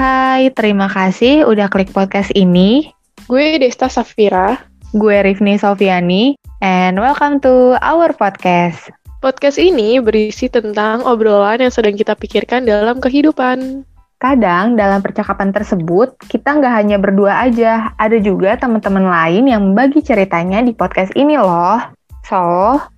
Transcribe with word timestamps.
Hai, 0.00 0.48
terima 0.56 0.88
kasih 0.88 1.44
udah 1.44 1.68
klik 1.68 1.92
podcast 1.92 2.32
ini. 2.32 2.88
Gue 3.28 3.60
Desta 3.60 3.84
Safira. 3.84 4.56
Gue 4.96 5.20
Rifni 5.20 5.60
Sofiani, 5.60 6.40
and 6.64 6.96
welcome 6.96 7.36
to 7.44 7.76
our 7.84 8.08
podcast. 8.16 8.88
Podcast 9.20 9.60
ini 9.60 10.00
berisi 10.00 10.48
tentang 10.48 11.04
obrolan 11.04 11.60
yang 11.60 11.68
sedang 11.68 12.00
kita 12.00 12.16
pikirkan 12.16 12.64
dalam 12.64 12.96
kehidupan. 12.96 13.84
Kadang 14.16 14.80
dalam 14.80 15.04
percakapan 15.04 15.52
tersebut, 15.52 16.16
kita 16.32 16.48
nggak 16.48 16.74
hanya 16.80 16.96
berdua 16.96 17.44
aja, 17.44 17.92
ada 18.00 18.16
juga 18.16 18.56
teman-teman 18.56 19.04
lain 19.04 19.52
yang 19.52 19.60
membagi 19.60 20.00
ceritanya 20.00 20.64
di 20.64 20.72
podcast 20.72 21.12
ini 21.12 21.36
loh. 21.36 21.76
So, 22.24 22.40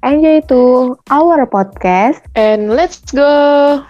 enjoy 0.06 0.46
to 0.46 0.94
our 1.10 1.50
podcast. 1.50 2.22
And 2.38 2.70
let's 2.70 3.02
go! 3.10 3.82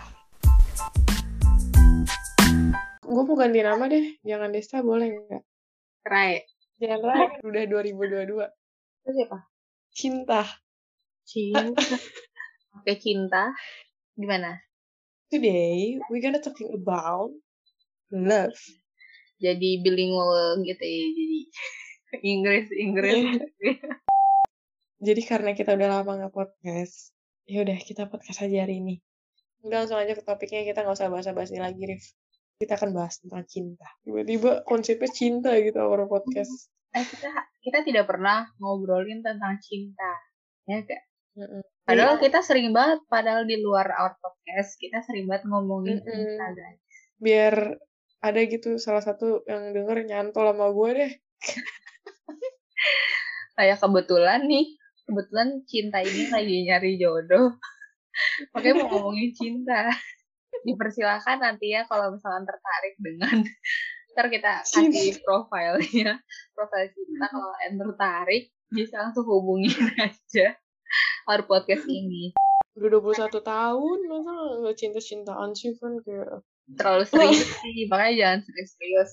Gue 3.13 3.29
mau 3.29 3.37
ganti 3.37 3.61
nama 3.61 3.85
deh, 3.93 4.17
jangan 4.25 4.49
Desta 4.49 4.81
boleh 4.81 5.13
nggak? 5.13 5.45
Rai. 6.09 6.41
Jangan 6.81 7.01
Rai, 7.05 7.29
udah 7.45 7.63
2022. 7.69 8.41
Itu 9.05 9.11
siapa? 9.13 9.39
Cinta. 9.93 10.41
Cinta. 11.29 11.77
Oke, 12.81 12.97
cinta. 12.97 13.53
Gimana? 14.17 14.57
Today, 15.29 16.01
we're 16.09 16.25
gonna 16.25 16.41
talking 16.41 16.73
about 16.73 17.37
love. 18.09 18.57
Jadi 19.45 19.85
bilingual 19.85 20.65
gitu 20.65 20.81
ya, 20.81 21.05
jadi 21.13 21.41
Inggris, 22.33 22.67
Inggris. 22.73 23.45
Jadi 25.05 25.23
karena 25.29 25.53
kita 25.53 25.77
udah 25.77 26.01
lama 26.01 26.17
nggak 26.17 26.33
podcast, 26.33 27.13
ya 27.45 27.61
udah 27.61 27.77
kita 27.77 28.09
podcast 28.09 28.41
aja 28.41 28.65
hari 28.65 28.81
ini. 28.81 29.05
Udah 29.69 29.85
langsung 29.85 30.01
aja 30.01 30.17
ke 30.17 30.25
topiknya, 30.25 30.65
kita 30.65 30.81
nggak 30.81 30.97
usah 30.97 31.13
bahasa-basi 31.13 31.61
lagi, 31.61 31.85
Rif. 31.85 32.22
Kita 32.59 32.79
akan 32.79 32.91
bahas 32.93 33.19
tentang 33.23 33.47
cinta. 33.49 33.89
Tiba-tiba 34.03 34.67
konsepnya 34.67 35.11
cinta 35.11 35.51
gitu 35.59 35.79
our 35.81 36.07
podcast. 36.11 36.71
eh, 36.93 37.09
kita 37.09 37.31
kita 37.65 37.79
tidak 37.89 38.05
pernah 38.05 38.45
ngobrolin 38.61 39.25
tentang 39.25 39.57
cinta. 39.65 40.11
Ya? 40.69 40.85
Mm-mm. 41.33 41.65
Padahal 41.83 42.21
kita 42.21 42.45
sering 42.45 42.71
banget, 42.71 43.03
padahal 43.09 43.49
di 43.49 43.59
luar 43.59 43.89
our 43.97 44.15
podcast, 44.21 44.77
kita 44.79 45.03
sering 45.03 45.27
banget 45.27 45.49
ngomongin 45.49 45.99
Mm-mm. 45.99 46.13
cinta, 46.13 46.47
guys. 46.53 46.81
Biar 47.19 47.55
ada 48.23 48.41
gitu 48.47 48.79
salah 48.79 49.03
satu 49.03 49.43
yang 49.51 49.75
denger 49.75 50.07
nyantol 50.07 50.53
sama 50.53 50.71
gue 50.71 50.91
deh. 50.95 51.13
Kayak 53.59 53.83
kebetulan 53.83 54.47
nih, 54.47 54.67
kebetulan 55.09 55.49
cinta 55.67 55.99
ini 56.05 56.31
lagi 56.31 56.57
nyari 56.69 56.93
jodoh. 57.01 57.57
Makanya 58.55 58.75
mau 58.85 58.87
ngomongin 58.95 59.31
cinta. 59.35 59.91
Dipersilahkan 60.63 61.43
nanti 61.43 61.75
ya 61.75 61.83
kalau 61.91 62.15
misalkan 62.15 62.47
tertarik 62.47 62.95
dengan 62.99 63.37
ntar 64.13 64.29
kita 64.29 64.61
kasih 64.61 65.25
profilnya 65.25 66.21
profil 66.53 66.85
cinta 66.93 67.27
kalau 67.33 67.57
yang 67.65 67.81
tertarik 67.81 68.53
bisa 68.69 69.01
langsung 69.01 69.25
hubungin 69.25 69.73
aja 70.07 70.57
our 71.29 71.45
podcast 71.47 71.87
ini. 71.87 72.33
Udah 72.73 73.05
21 73.05 73.29
tahun, 73.45 73.99
masa 74.09 74.33
nggak 74.65 74.77
cinta-cintaan 74.81 75.51
sih 75.53 75.77
kan 75.77 76.01
kayak... 76.01 76.41
terlalu 76.73 77.05
serius 77.05 77.53
sih 77.61 77.85
makanya 77.91 78.13
jangan 78.17 78.39
serius-serius. 78.49 79.11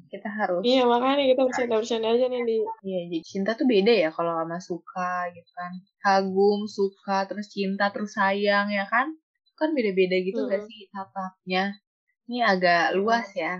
Kita 0.00 0.28
harus 0.30 0.62
Iya 0.62 0.86
makanya 0.86 1.26
kita 1.34 1.42
bercanda-bercanda 1.42 2.08
aja 2.14 2.26
nih 2.30 2.42
di... 2.46 2.56
Iya, 2.86 2.98
jadi 3.10 3.18
cinta 3.26 3.50
tuh 3.58 3.66
beda 3.66 3.92
ya 3.92 4.10
kalau 4.14 4.32
sama 4.38 4.58
suka 4.62 5.12
gitu 5.34 5.50
kan. 5.52 5.72
Kagum, 6.00 6.70
suka, 6.70 7.26
terus 7.26 7.50
cinta, 7.50 7.90
terus 7.90 8.14
sayang 8.14 8.70
ya 8.70 8.86
kan? 8.86 9.10
Kan 9.60 9.70
beda-beda 9.76 10.16
gitu 10.28 10.40
gak 10.50 10.62
Mm-mm. 10.62 10.68
sih 10.68 10.80
tahapnya? 10.92 11.64
Ini 12.28 12.38
agak 12.52 12.84
luas 12.98 13.28
ya. 13.36 13.54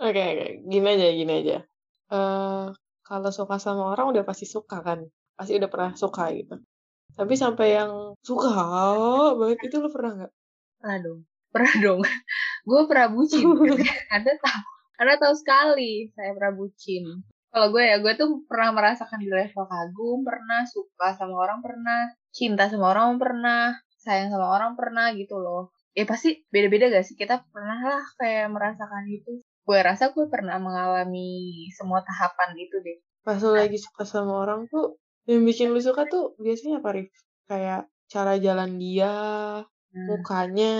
Oke, 0.00 0.20
oke. 0.32 0.46
Gini 0.70 0.86
aja, 0.94 1.06
gini 1.20 1.32
aja. 1.40 1.56
eh 2.12 2.66
kalau 3.08 3.30
suka 3.38 3.56
sama 3.62 3.82
orang 3.94 4.06
udah 4.12 4.24
pasti 4.28 4.46
suka 4.46 4.76
kan? 4.86 4.98
Pasti 5.38 5.52
udah 5.58 5.70
pernah 5.72 5.92
suka 6.02 6.24
gitu. 6.38 6.54
Tapi 7.18 7.34
sampai 7.42 7.66
yang 7.78 7.92
suka 8.28 8.50
banget 9.38 9.58
itu 9.66 9.76
lo 9.82 9.88
pernah 9.94 10.12
nggak? 10.18 10.32
Pernah 10.80 10.98
dong. 11.04 11.20
Pernah 11.54 11.74
dong. 11.84 12.00
gue 12.68 12.80
pernah 12.90 13.08
bucin. 13.14 13.46
Anda 14.14 14.32
tahu. 14.44 14.62
Anda 15.00 15.14
tahu 15.22 15.34
sekali 15.36 15.92
saya 16.16 16.30
pernah 16.36 16.52
bucin. 16.56 17.04
Kalau 17.52 17.72
gue 17.72 17.82
ya, 17.88 17.96
gue 18.04 18.12
tuh 18.20 18.44
pernah 18.44 18.70
merasakan 18.76 19.16
di 19.24 19.28
level 19.32 19.64
kagum, 19.64 20.18
pernah 20.28 20.60
suka 20.68 21.16
sama 21.16 21.40
orang 21.40 21.64
pernah, 21.64 22.12
cinta 22.28 22.68
sama 22.68 22.92
orang 22.92 23.16
pernah, 23.16 23.72
sayang 24.06 24.30
sama 24.30 24.46
orang 24.46 24.78
pernah 24.78 25.10
gitu 25.18 25.42
loh. 25.42 25.74
Ya 25.98 26.06
pasti 26.06 26.46
beda-beda 26.54 26.86
gak 26.94 27.02
sih? 27.02 27.18
Kita 27.18 27.42
pernah 27.50 27.82
lah 27.82 28.02
kayak 28.22 28.54
merasakan 28.54 29.04
itu. 29.10 29.42
Gue 29.66 29.78
rasa 29.82 30.14
gue 30.14 30.30
pernah 30.30 30.62
mengalami 30.62 31.66
semua 31.74 32.06
tahapan 32.06 32.54
itu 32.54 32.78
deh. 32.78 33.02
Pas 33.26 33.42
lo 33.42 33.58
lagi 33.58 33.82
suka 33.82 34.06
sama 34.06 34.46
orang 34.46 34.70
tuh, 34.70 35.02
yang 35.26 35.42
bikin 35.42 35.74
lu 35.74 35.82
suka 35.82 36.06
tuh 36.06 36.38
biasanya 36.38 36.78
apa, 36.78 36.88
Rif? 36.94 37.10
Kayak 37.50 37.90
cara 38.06 38.38
jalan 38.38 38.78
dia, 38.78 39.10
Nah, 39.66 40.06
mukanya, 40.06 40.74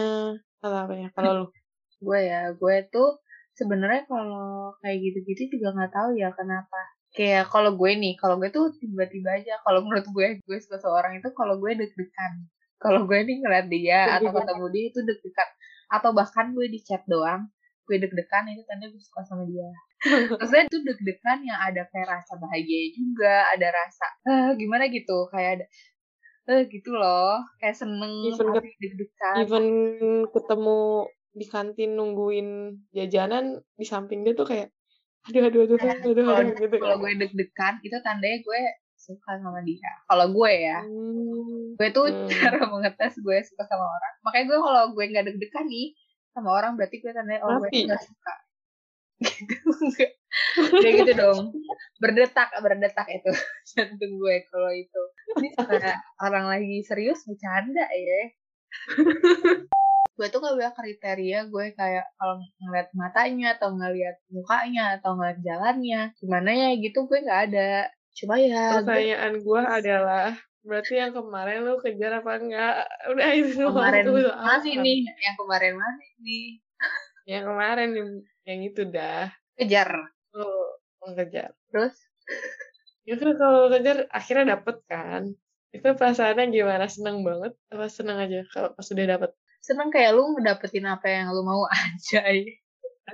atau 0.63 0.79
apa 0.87 0.95
ya? 0.95 1.09
Kalau 1.11 1.33
lu? 1.35 1.47
gue 2.07 2.21
ya, 2.23 2.55
gue 2.55 2.77
tuh 2.93 3.19
sebenarnya 3.57 4.05
kalau 4.07 4.77
kayak 4.85 5.01
gitu-gitu 5.01 5.59
juga 5.59 5.75
nggak 5.75 5.93
tahu 5.97 6.11
ya 6.15 6.31
kenapa. 6.37 6.81
Kayak 7.17 7.49
kalau 7.49 7.73
gue 7.75 7.91
nih, 7.97 8.15
kalau 8.21 8.37
gue 8.37 8.53
tuh 8.53 8.77
tiba-tiba 8.77 9.41
aja, 9.41 9.57
kalau 9.65 9.81
menurut 9.83 10.05
gue, 10.13 10.27
gue 10.45 10.59
suka 10.61 10.77
seorang 10.79 11.17
itu 11.19 11.33
kalau 11.33 11.57
gue 11.57 11.73
deg-degan. 11.73 12.33
Kalau 12.77 13.09
gue 13.09 13.19
nih 13.25 13.37
ngeliat 13.41 13.67
dia 13.73 14.01
atau 14.21 14.31
ketemu 14.33 14.65
dia 14.73 14.85
itu 14.93 15.01
deg-degan. 15.03 15.49
Atau 15.89 16.11
bahkan 16.13 16.53
gue 16.53 16.67
di 16.69 16.81
chat 16.85 17.03
doang, 17.09 17.49
gue 17.89 17.97
deg-degan 17.97 18.51
itu 18.53 18.63
tanda 18.69 18.91
gue 18.91 19.01
suka 19.01 19.23
sama 19.25 19.49
dia. 19.49 19.69
Maksudnya 20.41 20.65
itu 20.69 20.79
deg-degan 20.85 21.39
yang 21.47 21.59
ada 21.61 21.89
kayak 21.89 22.09
rasa 22.21 22.37
bahagia 22.37 22.81
juga, 22.93 23.49
ada 23.55 23.69
rasa 23.73 24.07
eh, 24.29 24.49
gimana 24.61 24.85
gitu, 24.93 25.31
kayak 25.33 25.51
ada 25.63 25.67
eh 26.47 26.63
gitu 26.71 26.95
loh, 26.95 27.43
kayak 27.59 27.75
seneng 27.75 28.23
Even 28.23 28.55
tapi 28.55 28.71
deg-degan. 28.79 29.35
Even 29.43 29.67
ketemu 30.31 31.11
di 31.37 31.47
kantin 31.49 31.91
nungguin 32.01 32.49
jajanan 32.97 33.61
di 33.77 33.85
samping 33.85 34.25
dia 34.25 34.33
tuh 34.33 34.49
kayak 34.49 34.73
aduh 35.27 35.43
aduh 35.51 35.61
aduh 35.67 35.77
aduh 35.77 35.91
aduh, 35.91 36.25
kalau 36.25 36.39
aduh 36.39 36.55
gitu 36.55 36.77
kalau 36.81 36.97
kan. 36.97 37.03
gue 37.03 37.13
deg-degan 37.19 37.75
itu 37.83 37.97
tandanya 38.01 38.39
gue 38.41 38.61
suka 39.07 39.39
sama 39.39 39.63
dia. 39.63 39.93
Kalau 40.11 40.27
gue 40.35 40.53
ya 40.53 40.83
Hmm. 40.83 41.79
gue 41.79 41.89
tuh 41.95 42.11
Hmm. 42.11 42.27
cara 42.27 42.59
mengetes 42.67 43.15
gue 43.17 43.39
suka 43.47 43.63
sama 43.65 43.87
orang. 43.87 44.15
Makanya 44.27 44.45
gue 44.51 44.59
kalau 44.59 44.83
gue 44.91 45.05
nggak 45.07 45.25
deg-degan 45.31 45.67
nih 45.71 45.95
sama 46.35 46.51
orang 46.53 46.75
berarti 46.75 46.99
gue 46.99 47.13
tandanya 47.15 47.41
oh 47.47 47.63
gue 47.63 47.71
nggak 47.71 48.03
suka. 48.03 48.35
Gitu 50.77 50.89
gitu 51.01 51.13
dong. 51.17 51.57
Berdetak 51.97 52.53
berdetak 52.61 53.09
itu. 53.09 53.33
Jantung 53.73 54.21
gue 54.21 54.45
kalau 54.53 54.69
itu. 54.69 55.03
Ini 55.41 55.49
kayak 55.57 55.97
orang 56.21 56.45
lagi 56.53 56.85
serius 56.85 57.25
bercanda 57.25 57.89
ya. 57.89 58.23
Gue 60.17 60.33
tuh 60.33 60.41
gak 60.41 60.57
punya 60.57 60.73
kriteria 60.73 61.39
gue 61.49 61.67
kayak 61.77 62.09
kalau 62.17 62.41
ngeliat 62.61 62.89
matanya 62.93 63.57
atau 63.57 63.73
ngeliat 63.77 64.17
mukanya 64.29 64.97
atau 64.97 65.13
ngeliat 65.17 65.41
jalannya 65.41 66.01
gimana 66.17 66.51
ya 66.53 66.69
gitu 66.81 67.05
gue 67.05 67.21
nggak 67.21 67.41
ada 67.53 67.93
cuma 68.17 68.41
ya 68.41 68.81
pertanyaan 68.81 69.45
gue 69.45 69.63
adalah 69.63 70.33
berarti 70.67 70.99
yang 70.99 71.15
kemarin 71.15 71.63
lu 71.63 71.79
kejar 71.79 72.19
apa 72.21 72.33
enggak? 72.43 72.75
Udah 73.15 73.29
itu 73.39 73.63
kemarin 73.63 74.03
doang. 74.03 74.35
mana 74.35 74.67
nih? 74.67 74.99
Yang 75.07 75.37
kemarin 75.39 75.75
mana 75.79 76.05
nih? 76.19 76.47
Yang 77.27 77.45
kemarin 77.47 77.89
yang, 78.47 78.61
itu 78.67 78.83
dah. 78.91 79.31
Kejar. 79.55 79.91
Lu 80.35 80.51
mengejar 81.07 81.55
terus? 81.71 81.95
Ya 83.07 83.15
kan 83.15 83.39
kalau 83.39 83.71
kejar 83.71 84.11
akhirnya 84.11 84.59
dapet 84.59 84.77
kan? 84.91 85.31
Itu 85.71 85.95
perasaannya 85.95 86.51
gimana? 86.51 86.91
Seneng 86.91 87.23
banget? 87.23 87.55
Apa 87.71 87.87
seneng 87.87 88.19
aja 88.19 88.43
kalau 88.51 88.75
pas 88.75 88.91
udah 88.91 89.07
dapet? 89.07 89.31
Seneng 89.63 89.91
kayak 89.95 90.15
lu 90.15 90.35
ngedapetin 90.35 90.87
apa 90.91 91.07
yang 91.07 91.31
lu 91.31 91.47
mau 91.47 91.63
aja 91.75 92.23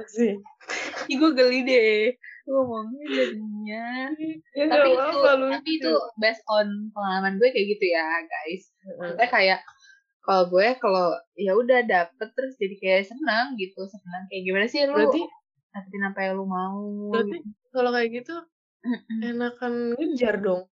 sih 0.09 0.33
Ih, 1.11 1.17
gue 1.21 1.31
geli 1.37 1.61
deh 1.69 2.17
ngomongnya 2.47 3.07
jadinya. 3.09 3.87
Ya 4.59 4.65
tapi 4.69 4.93
itu 4.93 5.01
apa-apa, 5.01 5.33
lucu. 5.41 5.53
tapi 5.57 5.71
itu 5.81 5.93
based 6.21 6.45
on 6.45 6.69
pengalaman 6.93 7.41
gue 7.41 7.49
kayak 7.49 7.67
gitu 7.79 7.85
ya 7.89 8.05
guys. 8.27 8.63
Maksudnya 8.85 9.29
kayak 9.33 9.61
kalau 10.23 10.45
gue 10.53 10.67
kalau 10.79 11.09
ya 11.35 11.53
udah 11.59 11.83
dapet 11.83 12.29
terus 12.39 12.55
jadi 12.61 12.75
kayak 12.79 13.05
senang 13.11 13.59
gitu 13.59 13.83
senang 13.91 14.31
kayak 14.31 14.43
gimana 14.47 14.67
sih 14.71 14.87
lu 14.87 14.95
berarti 14.95 15.23
dapetin 15.73 16.03
apa 16.07 16.21
yang 16.23 16.35
lu 16.39 16.47
mau 16.47 16.79
berarti 17.11 17.43
gitu. 17.43 17.49
kalau 17.75 17.91
kayak 17.91 18.11
gitu 18.23 18.35
enakan 19.23 19.73
ngejar 19.99 20.37
dong. 20.39 20.63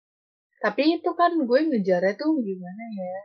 Tapi 0.61 1.01
itu 1.01 1.11
kan 1.17 1.33
gue 1.41 1.61
ngejarnya 1.73 2.15
tuh 2.21 2.31
gimana 2.45 2.85
ya 2.95 3.17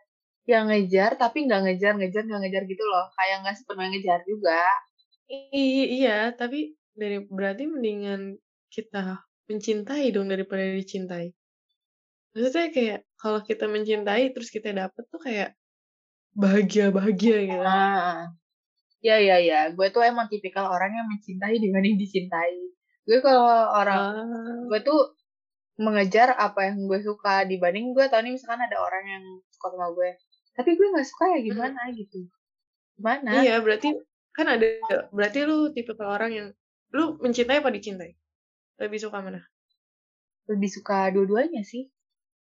yang 0.45 0.65
ngejar 0.69 1.17
tapi 1.17 1.49
nggak 1.49 1.61
ngejar 1.65 1.93
ngejar 1.97 2.23
nggak 2.25 2.41
ngejar 2.47 2.63
gitu 2.69 2.83
loh. 2.85 3.05
Kayak 3.17 3.37
nggak 3.45 3.55
sepenuhnya 3.59 3.89
ngejar 3.97 4.19
juga. 4.23 4.61
I- 5.29 5.89
iya 6.05 6.31
tapi 6.31 6.77
dari 6.95 7.21
berarti 7.21 7.67
mendingan 7.67 8.39
kita 8.71 9.21
mencintai 9.45 10.09
dong 10.15 10.31
daripada 10.31 10.63
dicintai. 10.63 11.35
Maksudnya 12.35 12.67
kayak 12.71 12.99
kalau 13.15 13.39
kita 13.45 13.69
mencintai 13.69 14.33
terus 14.35 14.51
kita 14.51 14.75
dapet 14.75 15.03
tuh 15.07 15.21
kayak 15.21 15.55
bahagia 16.35 16.91
bahagia 16.91 17.37
gitu. 17.47 17.63
Ah. 17.63 18.31
Ya 19.05 19.21
ya 19.21 19.37
ya, 19.37 19.69
gue 19.69 19.87
tuh 19.93 20.01
emang 20.01 20.25
tipikal 20.33 20.65
orang 20.65 20.89
yang 20.89 21.05
mencintai 21.05 21.61
dibanding 21.61 21.95
dicintai. 22.01 22.57
Gue 23.05 23.21
kalau 23.21 23.69
orang 23.69 24.01
Ah, 24.01 24.59
gue 24.65 24.79
tuh 24.81 25.13
mengejar 25.77 26.33
apa 26.33 26.73
yang 26.73 26.89
gue 26.89 26.99
suka 27.05 27.45
dibanding 27.45 27.93
gue. 27.93 28.09
Tau 28.09 28.25
nih 28.25 28.33
misalkan 28.33 28.65
ada 28.65 28.81
orang 28.81 29.03
yang 29.05 29.23
suka 29.53 29.77
sama 29.77 29.93
gue 29.93 30.09
tapi 30.55 30.79
gue 30.79 30.87
nggak 30.87 31.07
suka 31.07 31.25
ya 31.35 31.39
gimana? 31.43 31.81
Gitu. 31.91 32.19
Gimana? 32.95 33.43
Iya 33.43 33.59
berarti 33.59 33.91
kan 34.31 34.47
ada 34.47 34.67
berarti 35.11 35.39
lu 35.43 35.71
tipe 35.75 35.91
orang 35.99 36.31
yang 36.31 36.47
lu 36.93 37.17
mencintai 37.17 37.63
apa 37.63 37.71
dicintai? 37.71 38.13
Lebih 38.77 38.99
suka 39.01 39.23
mana? 39.23 39.41
Lebih 40.45 40.69
suka 40.69 41.09
dua-duanya 41.09 41.65
sih. 41.65 41.89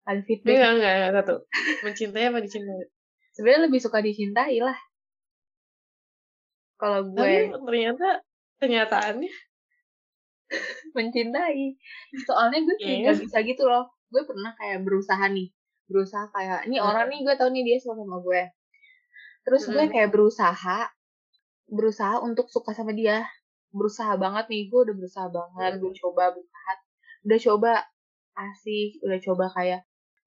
Ada 0.04 0.20
enggak 0.20 0.26
feedback 0.28 0.56
enggak 0.60 0.92
enggak 1.00 1.12
satu. 1.16 1.34
Mencintai 1.86 2.24
apa 2.28 2.38
dicintai? 2.44 2.92
Sebenarnya 3.32 3.60
lebih 3.66 3.80
suka 3.80 3.98
dicintai 4.04 4.56
lah. 4.60 4.76
Kalau 6.76 7.00
tapi 7.14 7.48
gue 7.48 7.58
ternyata 7.64 8.08
kenyataannya? 8.60 9.32
Mencintai. 10.96 11.78
Soalnya 12.28 12.58
gue 12.62 12.76
kayak 12.78 12.90
Iya. 12.90 13.02
nggak 13.08 13.18
bisa 13.24 13.38
gitu 13.42 13.62
loh. 13.64 13.88
Gue 14.12 14.22
pernah 14.28 14.52
kayak 14.58 14.84
berusaha 14.84 15.24
nih. 15.30 15.48
Berusaha 15.88 16.28
kayak 16.30 16.68
ini 16.68 16.76
Hmm. 16.78 16.88
orang 16.92 17.06
nih 17.08 17.20
gue 17.24 17.34
tau 17.40 17.48
nih 17.48 17.62
dia 17.64 17.76
suka 17.80 17.96
sama 17.98 18.20
gue. 18.20 18.42
Terus 19.44 19.62
gue 19.68 19.84
Hmm. 19.84 19.92
kayak 19.92 20.10
berusaha 20.12 20.78
berusaha 21.64 22.20
untuk 22.20 22.52
suka 22.52 22.76
sama 22.76 22.92
dia 22.92 23.24
berusaha 23.74 24.14
banget 24.14 24.46
nih 24.48 24.62
gue 24.70 24.80
udah 24.86 24.94
berusaha 24.94 25.28
banget 25.28 25.70
Hmm. 25.76 25.80
gue 25.82 25.92
coba 25.98 26.30
berusaha 26.30 26.72
udah 27.26 27.40
coba 27.42 27.72
asik 28.34 28.90
udah 29.02 29.18
coba 29.20 29.44
kayak 29.50 29.80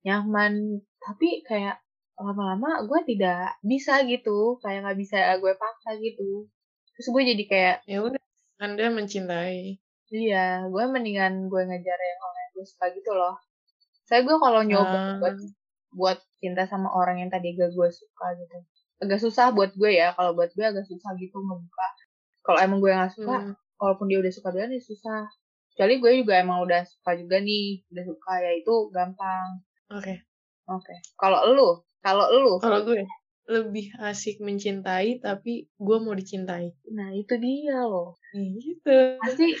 nyaman 0.04 0.84
tapi 1.00 1.42
kayak 1.42 1.80
lama-lama 2.18 2.84
gue 2.84 3.00
tidak 3.14 3.56
bisa 3.62 4.04
gitu 4.04 4.58
kayak 4.60 4.84
nggak 4.84 4.98
bisa 4.98 5.16
gue 5.38 5.52
paksa 5.54 5.96
gitu 5.98 6.46
terus 6.94 7.08
gue 7.08 7.22
jadi 7.34 7.44
kayak 7.46 7.76
ya 7.86 7.98
udah 8.04 8.20
anda 8.58 8.90
mencintai 8.90 9.78
Iya, 10.08 10.64
gue 10.72 10.84
mendingan 10.88 11.52
gue 11.52 11.62
ngejar 11.68 11.98
yang 12.00 12.20
orang 12.24 12.40
yang 12.40 12.52
gue 12.56 12.64
suka 12.64 12.86
gitu 12.96 13.12
loh. 13.12 13.36
Saya 14.08 14.24
gue 14.24 14.40
kalau 14.40 14.64
nyoba 14.64 15.20
buat, 15.20 15.36
buat 15.92 16.18
cinta 16.40 16.64
sama 16.64 16.88
orang 16.88 17.20
yang 17.20 17.28
tadi 17.28 17.52
gak 17.52 17.76
gue 17.76 17.88
suka 17.92 18.26
gitu. 18.40 18.56
Agak 19.04 19.20
susah 19.20 19.52
buat 19.52 19.76
gue 19.76 20.00
ya, 20.00 20.16
kalau 20.16 20.32
buat 20.32 20.48
gue 20.56 20.64
agak 20.64 20.88
susah 20.88 21.12
gitu 21.20 21.36
ngebuka. 21.36 21.86
Kalau 22.48 22.60
emang 22.64 22.80
gue 22.80 22.88
gak 22.88 23.12
suka, 23.12 23.36
Hmm. 23.44 23.52
walaupun 23.76 24.08
dia 24.08 24.18
udah 24.24 24.32
suka 24.32 24.48
duluan 24.56 24.72
ya 24.72 24.80
susah. 24.80 25.28
Kecuali 25.76 25.94
gue 26.00 26.12
juga 26.24 26.34
emang 26.40 26.64
udah 26.64 26.80
suka 26.88 27.12
juga 27.20 27.36
nih, 27.44 27.84
udah 27.92 28.04
suka 28.08 28.32
ya 28.40 28.52
itu 28.56 28.74
gampang. 28.88 29.60
oke 29.92 30.14
Oke. 30.68 30.94
Kalau 31.16 31.48
lu, 31.52 31.68
kalau 32.00 32.26
lu, 32.32 32.56
kalau 32.60 32.84
gue 32.88 33.04
lebih 33.48 33.96
asik 34.04 34.44
mencintai 34.44 35.24
tapi 35.24 35.72
gue 35.80 35.98
mau 36.04 36.12
dicintai 36.12 36.68
nah 36.92 37.08
itu 37.16 37.32
dia 37.40 37.80
loh. 37.80 38.20
gitu 38.36 39.16
Pasti 39.16 39.56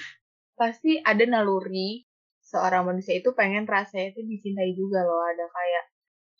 pasti 0.60 1.00
ada 1.00 1.24
naluri 1.24 2.04
seorang 2.44 2.84
manusia 2.84 3.16
itu 3.16 3.32
pengen 3.32 3.64
rasanya 3.64 4.12
itu 4.12 4.20
dicintai 4.28 4.76
juga 4.76 5.04
loh. 5.08 5.24
Ada 5.24 5.44
kayak 5.48 5.84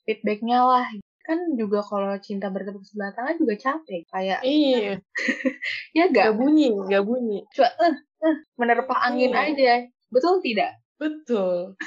feedbacknya 0.05 0.59
lah. 0.61 0.87
Kan 1.29 1.61
juga 1.61 1.85
kalau 1.85 2.17
cinta 2.25 2.49
bertepuk 2.49 2.81
sebelah 2.83 3.13
tangan 3.13 3.37
juga 3.37 3.55
capek. 3.61 4.09
Kayak 4.09 4.41
iya 4.41 4.97
ya 5.97 6.09
gak 6.09 6.33
gak 6.33 6.35
bunyi 6.41 6.73
gak 6.89 7.05
bunyi 7.05 7.45
cuma 7.53 7.69
eh 7.85 7.95
eh 8.25 8.37
menerpa 8.57 8.95
angin 9.05 9.37
Iya. 9.37 9.53
aja. 9.53 9.73
Betul 10.09 10.41
tidak? 10.41 10.81
betul 10.99 11.79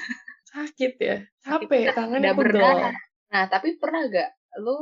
sakit 0.55 0.93
ya 1.01 1.17
capek 1.43 1.91
tangannya 1.91 2.31
berdarah. 2.31 2.95
Nah, 3.27 3.43
tapi 3.51 3.75
pernah 3.75 4.07
gak 4.07 4.29
lu 4.59 4.77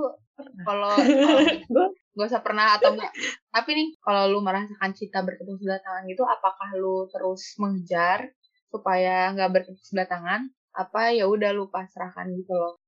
kalau 0.61 0.93
gue 1.73 1.85
gak 2.13 2.27
usah 2.29 2.41
pernah 2.41 2.75
atau 2.77 2.93
enggak 2.93 3.09
tapi 3.49 3.69
nih 3.73 3.87
kalau 4.01 4.27
lu 4.27 4.39
merasakan 4.41 4.91
cinta 4.93 5.21
bertepuk 5.23 5.55
sebelah 5.57 5.79
tangan 5.81 6.03
gitu 6.09 6.25
apakah 6.25 6.69
lu 6.75 7.05
terus 7.09 7.55
mengejar 7.57 8.33
supaya 8.69 9.29
nggak 9.33 9.49
bertepuk 9.49 9.81
sebelah 9.81 10.09
tangan 10.09 10.41
apa 10.73 11.13
ya 11.13 11.25
udah 11.25 11.49
lu 11.53 11.69
pasrahkan 11.69 12.29
gitu 12.33 12.53
loh 12.53 12.78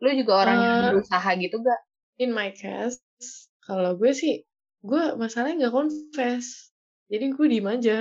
lu 0.00 0.08
juga 0.16 0.32
orang 0.44 0.56
yang 0.60 0.74
Eh. 0.74 0.84
berusaha 0.96 1.30
gitu 1.36 1.56
gak 1.60 1.80
in 2.20 2.30
my 2.32 2.48
case 2.52 3.00
kalau 3.60 3.94
gue 3.94 4.10
sih 4.10 4.42
gue 4.80 5.02
masalahnya 5.14 5.68
nggak 5.68 5.76
confess. 5.76 6.72
Jadi 7.12 7.36
gue 7.36 7.46
diem 7.52 7.68
aja. 7.68 7.98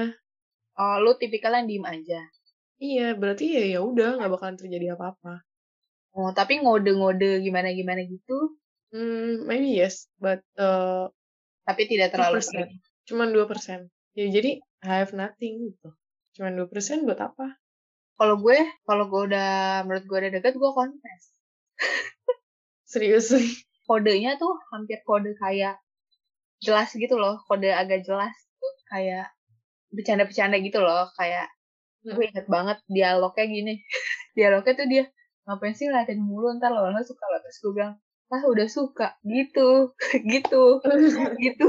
Oh 0.79 0.95
lu 1.03 1.11
tipikal 1.19 1.51
yang 1.53 1.67
diem 1.67 1.83
aja? 1.83 2.23
Iya 2.79 3.19
berarti 3.19 3.45
ya 3.51 3.63
ya 3.75 3.79
udah 3.83 4.15
nggak 4.15 4.31
bakalan 4.31 4.55
terjadi 4.55 4.95
apa-apa. 4.95 5.43
Oh 6.15 6.31
tapi 6.31 6.63
ngode-ngode 6.63 7.43
gimana 7.43 7.75
gimana 7.75 8.01
gitu? 8.07 8.55
Hmm 8.95 9.43
maybe 9.45 9.75
yes 9.75 10.07
but 10.17 10.39
uh, 10.55 11.11
tapi 11.67 11.85
tidak 11.85 12.15
terlalu 12.15 12.39
2%. 12.39 12.47
sering. 12.47 12.71
Cuman 13.05 13.29
dua 13.35 13.45
persen. 13.45 13.91
Ya 14.15 14.31
jadi 14.31 14.63
I 14.81 15.03
have 15.03 15.11
nothing 15.11 15.69
gitu. 15.75 15.91
Cuman 16.39 16.55
dua 16.55 16.67
persen 16.71 17.03
buat 17.03 17.19
apa? 17.19 17.59
Kalau 18.15 18.39
gue 18.39 18.57
kalau 18.87 19.11
gue 19.11 19.21
udah 19.35 19.83
menurut 19.83 20.07
gue 20.07 20.17
udah 20.17 20.31
deket 20.39 20.55
gue 20.55 20.71
confess 20.71 21.23
serius 22.91 23.31
kodenya 23.89 24.37
tuh 24.37 24.53
hampir 24.71 25.01
kode 25.07 25.33
kayak 25.39 25.79
jelas 26.59 26.91
gitu 26.93 27.15
loh 27.15 27.39
kode 27.47 27.71
agak 27.71 28.03
jelas 28.03 28.35
tuh 28.59 28.73
kayak 28.91 29.31
bercanda-bercanda 29.89 30.59
gitu 30.61 30.83
loh 30.83 31.09
kayak 31.17 31.49
Hmm. 31.99 32.15
gue 32.15 32.25
inget 32.31 32.47
banget 32.47 32.77
dialognya 32.87 33.45
gini. 33.47 33.73
Dialognya 34.37 34.73
tuh 34.79 34.87
dia 34.87 35.03
ngapain 35.43 35.73
sih 35.75 35.89
ngeliatin 35.89 36.21
mulu 36.21 36.55
ntar 36.61 36.71
lama-lama 36.71 37.01
suka 37.01 37.25
lah 37.25 37.39
terus 37.41 37.57
gue 37.59 37.73
bilang 37.75 37.93
ah 38.31 38.43
udah 38.47 38.67
suka. 38.71 39.07
Gitu 39.25 39.91
gitu 40.31 40.79
gitu. 41.43 41.67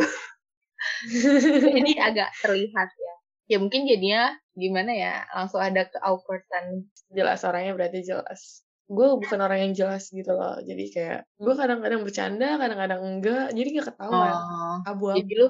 Jadi 1.66 1.92
agak 1.98 2.30
terlihat 2.38 2.88
ya. 2.94 3.14
Ya 3.50 3.56
mungkin 3.58 3.90
jadinya 3.90 4.38
gimana 4.54 4.94
ya 4.94 5.14
langsung 5.34 5.58
ada 5.58 5.90
ke 5.90 5.98
awkwardan 5.98 6.86
jelas 7.10 7.42
orangnya 7.42 7.74
berarti 7.74 8.06
jelas 8.06 8.62
gue 8.90 9.06
bukan 9.22 9.38
orang 9.38 9.58
yang 9.70 9.72
jelas 9.78 10.10
gitu 10.10 10.34
loh. 10.34 10.58
Jadi 10.66 10.84
kayak 10.90 11.20
gue 11.38 11.54
kadang-kadang 11.54 12.02
bercanda 12.02 12.58
kadang-kadang 12.58 13.00
enggak 13.06 13.54
jadi 13.54 13.68
gak 13.78 13.86
ketahuan. 13.94 14.34
Oh, 14.34 14.76
abu-abu. 14.82 15.18
jadi 15.22 15.32
lu 15.38 15.48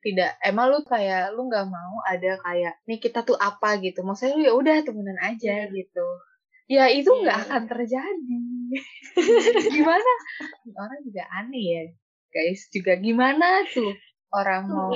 tidak 0.00 0.30
emang 0.42 0.66
lu 0.74 0.80
kayak 0.82 1.30
lu 1.36 1.46
nggak 1.46 1.66
mau 1.70 1.94
ada 2.08 2.40
kayak 2.42 2.74
nih 2.90 2.98
kita 2.98 3.22
tuh 3.22 3.38
apa? 3.38 3.78
gitu. 3.78 4.02
Maksudnya 4.02 4.34
lu 4.34 4.42
ya 4.42 4.52
udah 4.58 4.76
temenan 4.82 5.18
aja 5.22 5.70
gitu. 5.70 6.06
Ya 6.66 6.90
itu 6.90 7.10
nggak 7.10 7.38
Iya. 7.38 7.46
akan 7.46 7.62
terjadi. 7.70 8.38
Gimana? 9.74 10.12
Orang 10.74 11.00
juga 11.06 11.22
aneh 11.30 11.62
ya 11.62 11.82
guys. 12.34 12.66
Juga 12.74 12.98
gimana 12.98 13.66
tuh 13.70 13.94
orang 14.30 14.70
mau 14.70 14.90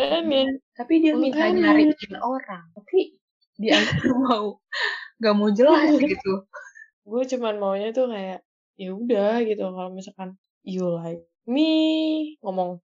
tapi 0.75 1.03
dia 1.03 1.15
minta 1.15 1.47
nyariin 1.51 1.95
orang. 2.19 2.65
Tapi 2.75 3.19
dia 3.59 3.79
nggak 3.79 4.19
mau 4.27 4.59
nggak 5.23 5.35
mau 5.39 5.51
jelas 5.55 5.95
gitu 5.95 6.43
gue 7.05 7.23
cuman 7.37 7.55
maunya 7.61 7.93
tuh 7.93 8.09
kayak 8.09 8.41
ya 8.81 8.91
udah 8.91 9.45
gitu. 9.45 9.63
Kalau 9.63 9.91
misalkan 9.93 10.41
you 10.65 10.85
like 10.89 11.23
me 11.45 11.71
ngomong 12.41 12.81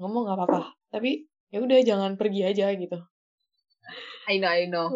ngomong 0.00 0.22
nggak 0.26 0.38
apa-apa. 0.40 0.60
Tapi 0.88 1.28
ya 1.52 1.60
udah 1.60 1.78
jangan 1.84 2.12
pergi 2.16 2.40
aja 2.48 2.72
gitu. 2.74 2.98
I 4.28 4.36
know 4.40 4.50
I 4.50 4.64
know. 4.68 4.88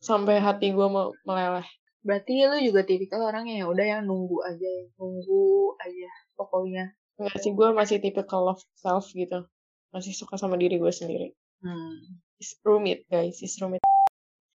Sampai 0.00 0.40
hati 0.40 0.72
gue 0.72 0.86
mau 0.88 1.12
meleleh. 1.26 1.66
Berarti 2.00 2.48
lu 2.48 2.56
juga 2.64 2.88
tipikal 2.88 3.20
orang 3.28 3.44
yang 3.52 3.58
ya 3.62 3.66
udah 3.68 3.86
yang 3.86 4.02
nunggu 4.08 4.40
aja 4.48 4.70
nunggu 4.96 5.76
aja 5.84 6.10
pokoknya. 6.34 6.96
Enggak 7.20 7.36
sih 7.44 7.52
gue 7.52 7.68
masih 7.76 8.00
tipe 8.00 8.24
love 8.32 8.64
self 8.80 9.12
gitu. 9.12 9.44
Masih 9.92 10.16
suka 10.16 10.40
sama 10.40 10.56
diri 10.56 10.80
gue 10.80 10.88
sendiri. 10.88 11.36
Hmm. 11.60 12.24
it's 12.40 12.56
rumit 12.64 13.04
guys. 13.12 13.36
It's 13.44 13.60
rumit. 13.60 13.84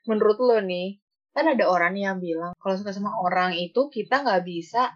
Menurut 0.06 0.38
lo 0.38 0.62
nih 0.62 1.01
kan 1.32 1.46
ada 1.48 1.66
orang 1.66 1.96
yang 1.96 2.18
bilang 2.18 2.52
kalau 2.56 2.76
suka 2.76 2.92
sama 2.92 3.12
orang 3.16 3.56
itu 3.56 3.88
kita 3.88 4.20
nggak 4.20 4.44
bisa 4.44 4.92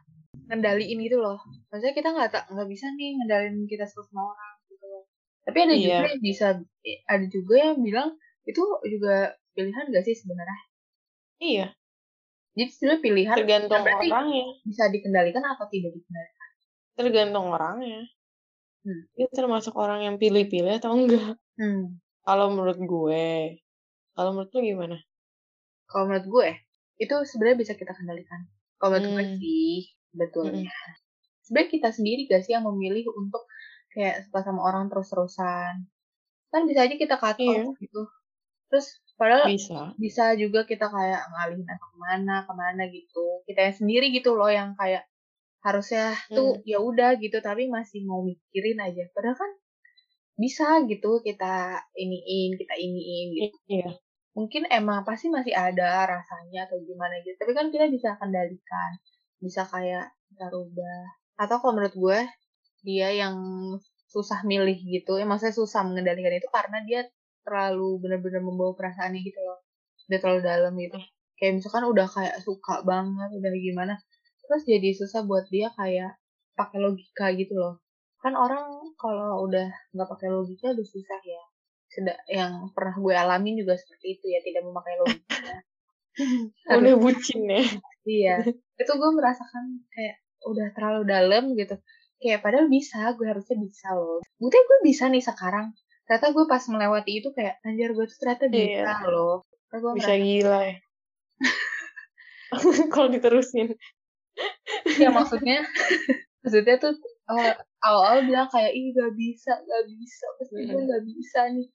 ngendaliin 0.46 1.00
gitu 1.00 1.18
loh. 1.18 1.40
Maksudnya 1.72 1.94
kita 1.94 2.10
nggak 2.12 2.30
tak 2.30 2.44
nggak 2.50 2.68
bisa 2.68 2.86
nih 2.92 3.16
ngendaliin 3.16 3.66
kita 3.66 3.86
suka 3.86 4.04
sama 4.06 4.22
orang 4.30 4.54
gitu 4.68 4.86
loh. 4.86 5.04
Tapi 5.44 5.58
ada 5.62 5.74
juga 5.74 5.88
Iya. 5.96 6.08
yang 6.12 6.22
bisa 6.22 6.48
ada 7.06 7.26
juga 7.26 7.56
yang 7.58 7.78
bilang 7.80 8.10
itu 8.44 8.62
juga 8.86 9.16
pilihan 9.52 9.90
gak 9.90 10.04
sih 10.04 10.14
sebenarnya? 10.14 10.60
Iya. 11.40 11.66
Jadi 12.54 12.70
sebenarnya 12.70 13.02
pilihan 13.02 13.36
tergantung 13.36 13.82
berarti- 13.82 14.12
orangnya. 14.12 14.46
bisa 14.64 14.84
dikendalikan 14.88 15.44
atau 15.44 15.66
tidak 15.66 15.92
dikendalikan? 15.92 16.50
Tergantung 16.94 17.46
orangnya. 17.50 18.02
Hmm. 18.86 19.02
dia 19.18 19.26
termasuk 19.34 19.74
orang 19.74 20.06
yang 20.06 20.16
pilih-pilih 20.16 20.78
atau 20.78 20.94
enggak. 20.94 21.42
Hmm. 21.58 21.98
kalau 22.22 22.54
menurut 22.54 22.78
gue 22.78 23.58
kalau 24.14 24.30
menurut 24.32 24.52
lu 24.52 24.62
gimana 24.62 24.98
kalau 25.90 26.10
menurut 26.10 26.28
gue 26.28 26.50
itu 27.02 27.16
sebenarnya 27.28 27.58
bisa 27.60 27.74
kita 27.78 27.94
kendalikan. 27.96 28.48
Kalau 28.80 28.90
menurut 28.96 29.10
gue 29.16 29.26
Hmm. 29.26 29.38
sih 29.40 29.74
betulnya 30.16 30.72
sebenarnya 31.46 31.70
kita 31.78 31.90
sendiri 31.94 32.22
gak 32.32 32.42
sih 32.48 32.54
yang 32.58 32.66
memilih 32.66 33.06
untuk 33.14 33.46
kayak 33.94 34.26
suka 34.28 34.40
sama 34.44 34.62
orang 34.66 34.90
terus-terusan? 34.92 35.88
Kan 36.52 36.62
bisa 36.70 36.88
aja 36.88 36.96
kita 36.98 37.16
cut 37.22 37.38
off 37.38 37.78
gitu. 37.78 38.02
Terus 38.72 38.88
padahal 39.16 39.48
bisa. 39.54 39.94
bisa 39.96 40.34
juga 40.36 40.66
kita 40.66 40.90
kayak 40.90 41.22
ngalihin 41.32 41.68
atau 41.70 41.88
ke 41.94 41.98
mana 42.02 42.36
ke 42.50 42.54
mana 42.58 42.84
gitu. 42.90 43.46
Kita 43.46 43.60
yang 43.72 43.76
sendiri 43.78 44.06
gitu 44.12 44.34
loh 44.36 44.50
yang 44.50 44.74
kayak 44.80 45.06
harusnya 45.66 46.14
tuh 46.30 46.62
ya 46.66 46.78
udah 46.82 47.18
gitu 47.18 47.38
tapi 47.42 47.70
masih 47.70 48.06
mau 48.06 48.22
mikirin 48.26 48.80
aja. 48.82 49.06
Padahal 49.14 49.38
kan 49.38 49.52
bisa 50.36 50.84
gitu 50.90 51.24
kita 51.24 51.80
iniin 51.96 52.60
kita 52.60 52.74
iniin 52.76 53.28
gitu. 53.38 53.58
Iya. 53.72 53.92
Mungkin 54.36 54.68
emang 54.68 55.08
pasti 55.08 55.32
masih 55.32 55.56
ada 55.56 56.04
rasanya 56.06 56.68
atau 56.68 56.78
gimana 56.84 57.24
gitu. 57.24 57.40
Tapi 57.40 57.52
kan 57.56 57.72
kita 57.72 57.88
bisa 57.88 58.20
kendalikan 58.20 58.92
bisa 59.40 59.64
kayak 59.68 60.12
kita 60.32 60.46
rubah. 60.52 61.02
Atau 61.40 61.64
kalau 61.64 61.74
menurut 61.80 61.96
gue 61.96 62.20
dia 62.86 63.10
yang 63.16 63.36
susah 64.12 64.46
milih 64.46 64.78
gitu 64.86 65.18
ya 65.18 65.26
maksudnya 65.26 65.56
susah 65.58 65.82
mengendalikan 65.84 66.38
itu 66.38 66.48
karena 66.54 66.78
dia 66.86 67.02
terlalu 67.42 68.00
benar-benar 68.04 68.42
membawa 68.44 68.76
perasaannya 68.78 69.22
gitu 69.24 69.40
loh. 69.40 69.60
Udah 70.12 70.20
terlalu 70.22 70.42
dalam 70.44 70.74
gitu. 70.78 71.00
Kayak 71.40 71.54
misalkan 71.64 71.84
udah 71.88 72.08
kayak 72.08 72.36
suka 72.44 72.84
banget 72.84 73.30
udah 73.40 73.52
gimana 73.56 73.96
terus 74.46 74.62
jadi 74.62 74.94
susah 74.94 75.26
buat 75.26 75.50
dia 75.50 75.74
kayak 75.74 76.22
pakai 76.54 76.78
logika 76.84 77.34
gitu 77.34 77.56
loh. 77.58 77.82
Kan 78.22 78.38
orang 78.38 78.94
kalau 79.00 79.48
udah 79.48 79.68
nggak 79.96 80.08
pakai 80.12 80.30
logika 80.32 80.72
udah 80.76 80.86
susah 80.86 81.20
ya 81.26 81.44
yang 82.28 82.72
pernah 82.76 82.96
gue 82.98 83.14
alamin 83.16 83.62
juga 83.62 83.80
seperti 83.80 84.20
itu 84.20 84.26
ya 84.32 84.40
tidak 84.44 84.64
memakai 84.68 84.94
logika. 85.00 85.36
Udah 86.80 86.96
bucin 86.96 87.42
ya. 87.48 87.64
iya. 88.08 88.36
Itu 88.80 88.92
gue 88.96 89.12
merasakan 89.16 89.84
kayak 89.92 90.16
udah 90.46 90.68
terlalu 90.76 91.02
dalam 91.08 91.44
gitu. 91.60 91.76
Kayak 92.22 92.40
padahal 92.44 92.68
bisa 92.72 93.12
gue 93.16 93.28
harusnya 93.28 93.58
bisa 93.60 93.92
loh. 93.96 94.24
Buktinya 94.40 94.64
gue 94.64 94.80
bisa 94.88 95.04
nih 95.12 95.24
sekarang. 95.24 95.76
Ternyata 96.08 96.28
gue 96.32 96.46
pas 96.48 96.64
melewati 96.72 97.12
itu 97.20 97.30
kayak 97.36 97.60
anjir 97.68 97.92
gue 97.92 98.06
tuh 98.08 98.18
ternyata 98.22 98.46
bisa 98.48 99.04
Iya. 99.04 99.10
loh 99.12 99.44
gue 99.80 99.92
Bisa 100.00 100.16
gila 100.16 100.60
ya. 100.64 100.76
Kalau 102.94 103.08
diterusin. 103.12 103.76
ya 105.00 105.10
maksudnya 105.16 105.64
maksudnya 106.44 106.76
tuh 106.76 106.92
awal 107.32 107.56
awal 107.80 108.16
bilang 108.28 108.52
kayak 108.52 108.76
ih 108.76 108.92
gak 108.92 109.12
bisa 109.16 109.52
gak 109.56 109.84
bisa. 109.88 110.26
Pasti 110.40 110.56
gue 110.68 110.82
gak 110.84 111.04
bisa 111.04 111.40
nih 111.52 111.68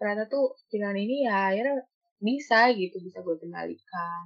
ternyata 0.00 0.24
tuh 0.30 0.54
dengan 0.72 0.94
ini 0.98 1.26
ya 1.28 1.52
akhirnya 1.52 1.84
bisa 2.20 2.72
gitu 2.74 2.96
bisa 3.04 3.20
gue 3.20 3.36
kendalikan 3.42 4.22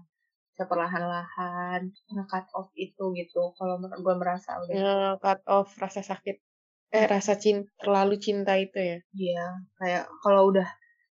bisa 0.55 0.65
perlahan-lahan 0.67 1.81
nge-cut 2.15 2.47
off 2.59 2.69
itu 2.75 3.05
gitu 3.15 3.43
kalau 3.59 3.79
gue 3.79 4.15
merasa 4.19 4.59
udah 4.59 4.75
Ya, 4.75 4.97
cut 5.23 5.41
off 5.47 5.69
rasa 5.79 6.03
sakit. 6.03 6.37
Eh, 6.89 7.05
rasa 7.05 7.37
cinta, 7.37 7.69
terlalu 7.79 8.17
cinta 8.17 8.57
itu 8.57 8.79
ya. 8.81 8.99
Iya, 9.13 9.47
kayak 9.77 10.05
kalau 10.25 10.49
udah 10.51 10.69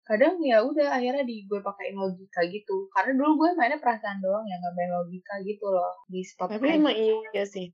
kadang 0.06 0.38
ya 0.44 0.62
udah 0.62 0.86
akhirnya 0.96 1.24
di 1.26 1.44
gue 1.50 1.60
pakein 1.60 1.96
logika 1.98 2.40
gitu. 2.46 2.86
Karena 2.94 3.12
dulu 3.18 3.42
gue 3.42 3.48
mainnya 3.58 3.80
perasaan 3.82 4.22
doang 4.22 4.44
ya 4.46 4.56
nggak 4.60 4.74
main 4.78 4.90
logika 5.02 5.34
gitu 5.42 5.66
loh. 5.74 5.92
Di 6.06 6.20
stop 6.22 6.48
Tapi 6.52 6.66
aja. 6.70 6.78
emang 6.78 6.94
iya 6.94 7.44
sih. 7.44 7.66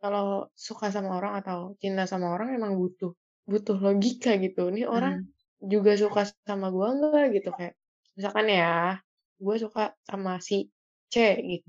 Kalau 0.00 0.48
suka 0.56 0.88
sama 0.94 1.18
orang 1.18 1.42
atau 1.44 1.74
cinta 1.82 2.06
sama 2.08 2.32
orang 2.32 2.56
emang 2.56 2.78
butuh 2.78 3.12
butuh 3.50 3.76
logika 3.82 4.38
gitu. 4.38 4.70
Ini 4.72 4.86
orang 4.88 5.26
Hmm. 5.26 5.28
Juga 5.64 5.92
suka 6.02 6.20
sama 6.48 6.66
gua 6.74 6.86
enggak 6.94 7.24
gitu 7.36 7.48
kayak 7.58 7.74
misalkan 8.18 8.46
ya, 8.52 9.00
gue 9.40 9.56
suka 9.64 9.82
sama 10.08 10.32
si 10.48 10.68
C 11.12 11.16
gitu. 11.50 11.68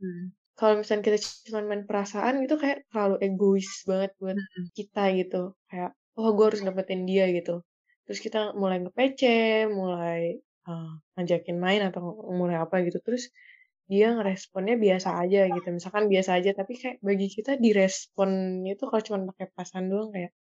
Hmm. 0.00 0.32
Kalau 0.58 0.74
misalnya 0.80 1.02
kita 1.08 1.18
cuma 1.48 1.60
main 1.70 1.84
perasaan 1.88 2.34
gitu 2.44 2.54
kayak 2.62 2.78
terlalu 2.92 3.16
egois 3.26 3.68
banget 3.88 4.10
buat 4.20 4.36
Hmm. 4.38 4.66
kita 4.78 5.02
gitu. 5.20 5.40
Kayak 5.70 5.90
oh 6.18 6.28
gue 6.36 6.44
harus 6.48 6.62
dapetin 6.66 7.02
dia 7.10 7.24
gitu. 7.36 7.64
Terus 8.06 8.18
kita 8.24 8.38
mulai 8.60 8.76
nge-PC, 8.82 9.22
mulai 9.80 10.20
eh, 10.68 10.90
ngajakin 11.16 11.56
main 11.64 11.80
atau 11.88 12.02
mulai 12.40 12.56
apa 12.64 12.76
gitu. 12.86 12.98
Terus 13.06 13.24
dia 13.90 14.06
ngeresponnya 14.16 14.74
biasa 14.84 15.08
aja 15.22 15.40
gitu. 15.56 15.68
Misalkan 15.76 16.04
biasa 16.12 16.30
aja 16.38 16.50
tapi 16.60 16.72
kayak 16.80 16.96
bagi 17.08 17.26
kita 17.36 17.52
direspon 17.64 18.30
itu 18.72 18.82
kalau 18.90 19.02
cuma 19.06 19.18
pakai 19.34 19.46
perasaan 19.54 19.86
doang 19.92 20.10
kayak 20.14 20.32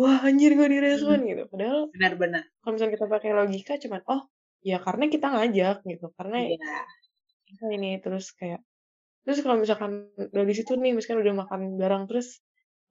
wah 0.00 0.18
anjir 0.26 0.50
gue 0.58 0.66
direspon 0.70 1.20
gitu. 1.30 1.42
Padahal 1.52 1.80
Benar-benar. 1.94 2.42
kalau 2.62 2.72
misalnya 2.74 2.92
kita 2.98 3.06
pakai 3.10 3.30
logika 3.38 3.72
cuman 3.82 4.00
oh 4.10 4.22
ya 4.64 4.76
karena 4.82 5.04
kita 5.14 5.26
ngajak 5.34 5.76
gitu. 5.86 6.06
Karena 6.18 6.36
Iya. 6.50 6.72
kita 7.48 7.64
ini 7.76 7.90
terus 8.04 8.26
kayak 8.38 8.60
terus 9.24 9.38
kalau 9.44 9.56
misalkan 9.60 10.10
dari 10.32 10.52
situ 10.56 10.72
nih 10.76 10.92
misalkan 10.96 11.20
udah 11.24 11.34
makan 11.46 11.60
bareng 11.80 12.04
terus 12.10 12.40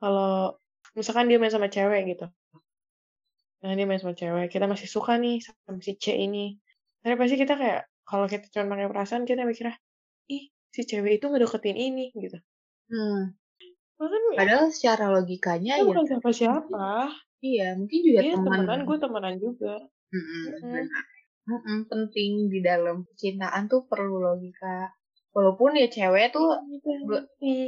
kalau 0.02 0.56
misalkan 0.98 1.26
dia 1.30 1.38
main 1.42 1.54
sama 1.54 1.70
cewek 1.70 2.02
gitu 2.16 2.26
nah 3.64 3.72
dia 3.78 3.86
main 3.88 4.00
sama 4.02 4.14
cewek 4.18 4.52
kita 4.52 4.66
masih 4.68 4.88
suka 4.92 5.16
nih 5.24 5.40
sama 5.40 5.80
si 5.80 5.96
C 5.96 6.06
ini 6.20 6.60
tapi 7.02 7.16
pasti 7.16 7.36
kita 7.40 7.54
kayak 7.56 7.82
kalau 8.04 8.26
kita 8.28 8.46
cuma 8.52 8.76
pakai 8.76 8.88
perasaan 8.92 9.24
kita 9.30 9.42
mikirnya 9.48 9.76
ih 10.32 10.52
si 10.76 10.82
cewek 10.90 11.20
itu 11.22 11.26
ngedeketin 11.32 11.78
ini 11.78 12.12
gitu 12.18 12.38
Hmm. 12.92 13.34
Padahal 14.34 14.68
secara 14.70 15.06
logikanya 15.10 15.78
ya 15.80 15.86
bukan 15.86 16.06
siapa-siapa 16.10 17.14
iya 17.44 17.76
mungkin 17.76 18.00
juga 18.02 18.20
dia 18.24 18.34
teman. 18.34 18.46
temenan 18.66 18.80
gue 18.84 18.98
temenan 18.98 19.36
juga 19.38 19.74
Mm-mm, 20.14 20.42
Mm-mm. 20.46 20.62
benar. 20.62 20.86
Mm-mm, 21.44 21.78
penting 21.90 22.32
di 22.48 22.60
dalam 22.62 23.04
percintaan 23.04 23.66
tuh 23.66 23.84
perlu 23.84 24.22
logika. 24.22 24.94
Walaupun 25.34 25.74
ya 25.76 25.90
cewek 25.90 26.30
tuh 26.30 26.46
Gue- 27.04 27.26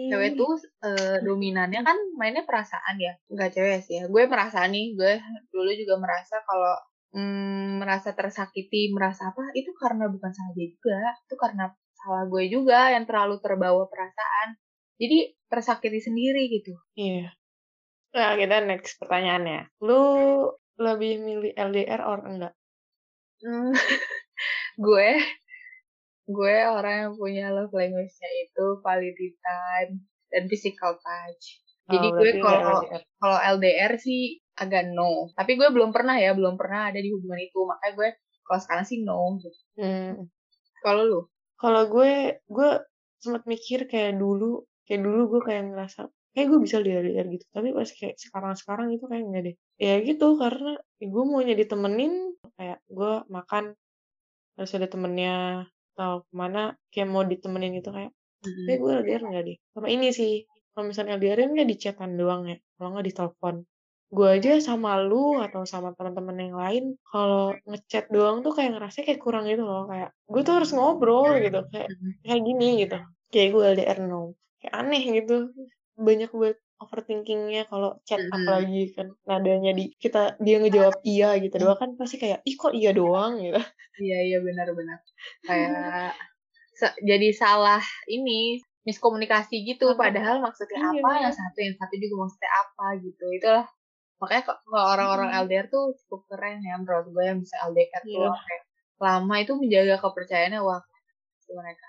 cewek 0.07 0.37
tuh 0.37 0.53
dominannya 1.21 1.81
kan 1.81 1.97
mainnya 2.15 2.45
perasaan 2.45 2.95
ya 2.95 3.17
nggak 3.27 3.51
cewek 3.51 3.79
sih 3.81 3.99
ya 3.99 4.03
gue 4.05 4.23
merasa 4.29 4.63
nih 4.69 4.93
gue 4.93 5.17
dulu 5.49 5.71
juga 5.73 5.97
merasa 5.97 6.39
kalau 6.45 6.75
mm, 7.11 7.81
merasa 7.81 8.13
tersakiti 8.13 8.93
merasa 8.93 9.33
apa 9.33 9.49
itu 9.53 9.73
karena 9.75 10.05
bukan 10.07 10.29
salah 10.29 10.53
dia 10.53 10.69
juga 10.69 10.97
itu 11.19 11.35
karena 11.35 11.63
salah 11.97 12.23
gue 12.29 12.43
juga 12.47 12.79
yang 12.93 13.03
terlalu 13.03 13.41
terbawa 13.41 13.89
perasaan 13.89 14.55
jadi 14.99 15.35
tersakiti 15.51 15.99
sendiri 16.01 16.47
gitu 16.51 16.73
iya 16.95 17.33
nah 18.15 18.39
kita 18.39 18.63
next 18.63 18.95
pertanyaannya 18.99 19.67
lu 19.83 20.03
lebih 20.79 21.19
milih 21.23 21.51
LDR 21.55 22.01
or 22.03 22.21
enggak 22.25 22.55
Hmm, 23.43 23.75
gue 24.85 25.09
gue 26.25 26.55
orang 26.65 26.95
yang 27.03 27.13
punya 27.19 27.51
love 27.51 27.75
language-nya 27.75 28.31
itu 28.47 28.79
quality 28.79 29.35
time 29.43 30.07
dan 30.31 30.47
physical 30.47 30.95
touch 31.03 31.65
jadi 31.85 32.07
Oh, 32.09 32.17
gue 32.17 32.31
kalau 32.41 32.81
kalau 33.21 33.37
LDR 33.57 33.93
sih 34.01 34.41
agak 34.57 34.89
no. 34.89 35.29
Tapi 35.37 35.53
gue 35.53 35.69
belum 35.69 35.93
pernah 35.93 36.17
ya, 36.17 36.33
belum 36.33 36.57
pernah 36.57 36.89
ada 36.89 36.97
di 36.97 37.13
hubungan 37.13 37.37
itu. 37.45 37.61
Makanya 37.61 37.93
gue 37.93 38.09
kalau 38.41 38.59
sekarang 38.61 38.85
sih 38.89 39.05
no. 39.05 39.37
gitu. 39.37 39.59
Hmm. 39.77 40.25
Kalau 40.81 41.01
lu? 41.05 41.21
Kalau 41.61 41.85
gue, 41.87 42.41
gue 42.41 42.69
sempat 43.21 43.45
mikir 43.45 43.85
kayak 43.85 44.17
dulu, 44.17 44.65
kayak 44.85 45.01
dulu 45.05 45.21
gue 45.37 45.41
kayak 45.49 45.63
ngerasa, 45.73 46.09
kayak 46.33 46.47
gue 46.51 46.59
bisa 46.65 46.75
LDR 46.81 47.27
gitu. 47.33 47.45
Tapi 47.51 47.69
pas 47.75 47.89
kayak 47.89 48.15
sekarang-sekarang 48.21 48.87
itu 48.95 49.05
kayak 49.09 49.23
enggak 49.27 49.43
deh. 49.51 49.55
Ya 49.81 49.95
gitu, 50.05 50.27
karena 50.39 50.77
ya 51.01 51.05
gue 51.11 51.23
maunya 51.27 51.55
ditemenin, 51.57 52.13
kayak 52.57 52.79
gue 52.87 53.11
makan, 53.27 53.73
harus 54.57 54.71
ada 54.77 54.87
temennya, 54.87 55.67
atau 55.95 56.23
ke 56.27 56.33
mana, 56.35 56.75
kayak 56.93 57.07
mau 57.11 57.23
ditemenin 57.27 57.79
gitu 57.79 57.89
kayak, 57.95 58.11
kayak 58.67 58.79
gue 58.83 58.91
LDR 59.03 59.23
enggak 59.27 59.43
deh. 59.49 59.57
Sama 59.75 59.87
ini 59.91 60.07
sih, 60.15 60.33
kalau 60.75 60.85
misalnya 60.91 61.13
LDR 61.19 61.39
kan 61.49 61.67
di 61.67 61.77
chatan 61.79 62.11
doang 62.19 62.41
ya, 62.51 62.57
kalau 62.77 62.89
nggak 62.95 63.07
di 63.09 63.15
telepon. 63.15 63.55
Gue 64.13 64.27
aja 64.37 64.61
sama 64.63 65.01
lu 65.01 65.41
atau 65.41 65.65
sama 65.67 65.91
teman-teman 65.97 66.37
yang 66.39 66.55
lain, 66.55 66.83
kalau 67.09 67.57
ngechat 67.67 68.07
doang 68.13 68.45
tuh 68.45 68.53
kayak 68.55 68.77
ngerasa 68.77 69.03
kayak 69.03 69.19
kurang 69.19 69.49
gitu 69.49 69.65
loh, 69.65 69.89
kayak 69.91 70.13
gue 70.29 70.41
tuh 70.45 70.53
harus 70.61 70.71
ngobrol 70.75 71.35
gitu, 71.41 71.59
kayak 71.73 71.89
kayak 72.23 72.41
gini 72.45 72.67
gitu. 72.85 72.97
Kayak 73.33 73.49
gue 73.55 73.63
LDR 73.75 73.99
no. 74.05 74.37
Kayak 74.65 74.81
aneh 74.81 75.03
gitu. 75.21 75.53
Banyak 75.93 76.33
buat 76.33 76.57
overthinkingnya 76.81 77.69
kalau 77.69 78.01
chat 78.01 78.17
Mhm. 78.17 78.33
apalagi 78.33 78.81
kan 78.97 79.07
nadanya 79.23 79.71
di 79.71 79.93
kita 79.95 80.41
dia 80.41 80.57
ngejawab 80.57 81.05
iya 81.05 81.37
gitu 81.37 81.55
doang 81.55 81.77
kan 81.77 81.89
pasti 81.95 82.17
kayak 82.17 82.41
ih 82.43 82.57
kok 82.57 82.73
iya 82.73 82.89
doang 82.91 83.37
gitu. 83.37 83.61
Iya 84.01 84.17
iya 84.25 84.37
benar-benar. 84.41 84.99
Kayak 85.45 86.17
jadi 86.99 87.29
salah 87.31 87.79
ini 88.09 88.57
miskomunikasi 88.83 89.61
gitu. 89.63 89.93
Apa? 89.93 90.09
Padahal 90.09 90.41
maksudnya 90.41 90.81
Iya. 90.81 90.99
apa, 90.99 91.11
yang 91.21 91.31
satu 91.31 91.57
yang 91.61 91.75
satu 91.77 91.93
juga 91.95 92.15
maksudnya 92.25 92.51
apa 92.51 92.85
gitu. 92.99 93.25
Itulah 93.29 93.65
makanya 94.17 94.43
kok- 94.49 94.61
kalau 94.65 94.85
orang-orang 94.89 95.29
Hmm. 95.29 95.41
LDR 95.45 95.67
tuh 95.69 95.93
cukup 96.01 96.25
keren 96.27 96.57
ya 96.59 96.75
menurut 96.75 97.07
gue 97.13 97.23
yang 97.23 97.37
bisa 97.37 97.55
LDR 97.61 98.01
tuh 98.01 98.33
sampai 98.33 98.57
lama 98.97 99.35
itu 99.37 99.51
menjaga 99.53 99.95
kepercayaannya 100.01 100.59
wah 100.59 100.81
mereka 101.45 101.87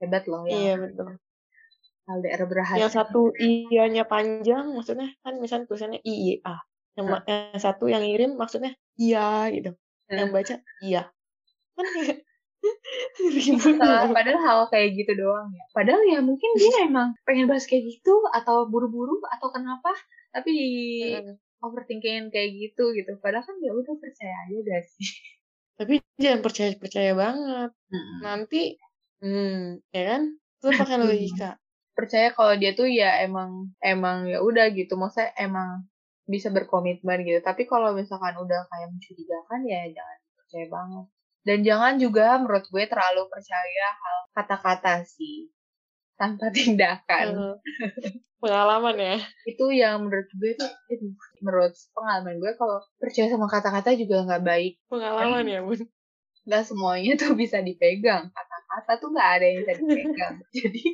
hebat 0.00 0.24
loh 0.24 0.42
yang 0.48 0.56
Iya 0.56 0.74
betul. 0.80 1.06
LDR 2.18 2.42
berhasil. 2.50 2.80
Yang 2.80 2.92
satu 2.98 3.30
iyanya 3.38 4.04
panjang 4.08 4.74
maksudnya 4.74 5.14
kan 5.22 5.38
misalnya 5.38 5.70
tulisannya 5.70 6.00
iya. 6.02 6.58
Yang, 6.98 7.06
ma- 7.06 7.24
yang 7.28 7.60
satu 7.62 7.86
yang 7.86 8.02
ngirim 8.02 8.34
maksudnya 8.34 8.74
iya 8.98 9.46
gitu. 9.54 9.78
Yang 10.10 10.30
baca 10.34 10.54
iya. 10.88 11.02
Kan 11.78 11.86
kayak 11.94 12.18
ribut 13.20 13.76
Padahal, 14.12 14.40
hal 14.44 14.58
kayak 14.68 14.88
gitu 14.98 15.12
doang 15.16 15.48
ya. 15.54 15.64
Padahal 15.72 16.02
ya 16.04 16.18
mungkin 16.20 16.50
dia 16.58 16.74
emang 16.88 17.16
pengen 17.24 17.48
bahas 17.48 17.64
kayak 17.64 17.88
gitu 17.88 18.20
atau 18.34 18.68
buru-buru 18.68 19.22
atau 19.32 19.48
kenapa 19.48 19.94
tapi 20.30 20.52
Mm-mm. 21.16 21.34
overthinking 21.64 22.28
kayak 22.28 22.50
gitu 22.54 22.92
gitu. 22.94 23.16
Padahal 23.18 23.46
kan 23.46 23.56
ya 23.64 23.72
udah 23.72 23.94
percaya 23.96 24.36
aja 24.50 24.78
sih. 24.84 25.08
Tapi 25.80 25.96
jangan 26.20 26.44
percaya-percaya 26.44 27.12
banget. 27.16 27.70
Nanti 28.20 28.76
hmm, 29.24 29.80
ya 29.96 30.02
kan? 30.12 30.22
Lu 30.60 30.70
pakai 30.76 30.96
logika. 31.00 31.56
Percaya 32.00 32.32
kalau 32.32 32.56
dia 32.56 32.72
tuh 32.72 32.88
ya 32.88 33.20
emang 33.20 33.76
emang 33.84 34.24
ya 34.24 34.40
udah 34.40 34.72
gitu. 34.72 34.96
Maksudnya 34.96 35.36
emang 35.36 35.84
bisa 36.24 36.48
berkomitmen 36.48 37.28
gitu. 37.28 37.44
Tapi 37.44 37.68
kalau 37.68 37.92
misalkan 37.92 38.40
udah 38.40 38.64
kayak 38.72 38.88
mencurigakan 38.88 39.60
ya 39.68 39.84
jangan 39.92 40.18
percaya 40.40 40.66
banget. 40.72 41.06
Dan 41.44 41.58
jangan 41.64 41.94
juga 42.00 42.40
menurut 42.40 42.64
gue 42.72 42.84
terlalu 42.88 43.22
percaya 43.28 43.86
hal 43.92 44.18
kata-kata 44.32 45.04
sih 45.04 45.52
tanpa 46.16 46.48
tindakan. 46.56 47.26
Hmm. 47.36 47.56
Pengalaman 48.40 48.96
ya. 48.96 49.16
Itu 49.44 49.68
yang 49.68 50.08
menurut 50.08 50.28
gue 50.32 50.56
tuh 50.56 50.68
aduh, 50.68 51.12
menurut 51.44 51.74
pengalaman 51.92 52.40
gue 52.40 52.52
kalau 52.56 52.80
percaya 52.96 53.28
sama 53.28 53.44
kata-kata 53.52 53.92
juga 54.00 54.24
nggak 54.24 54.44
baik. 54.44 54.72
Pengalaman 54.88 55.44
ya, 55.44 55.60
Bun. 55.60 55.84
Nggak 56.48 56.64
semuanya 56.64 57.12
tuh 57.20 57.36
bisa 57.36 57.60
dipegang. 57.60 58.32
Kata-kata 58.32 58.92
tuh 58.96 59.08
nggak 59.12 59.30
ada 59.36 59.44
yang 59.44 59.56
bisa 59.60 59.72
dipegang. 59.76 60.34
Jadi 60.56 60.84